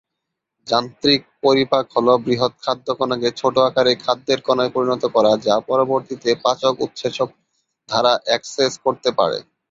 [0.67, 6.73] যান্ত্রিক পরিপাক হল বৃহৎ খাদ্য কণাকে ছোট আকারে খাদ্যের কণায় পরিণত করা যা পরবর্তীতে পাচক
[6.85, 7.29] উৎসেচক
[7.89, 9.37] দ্বারা অ্যাক্সেস করতে পারে।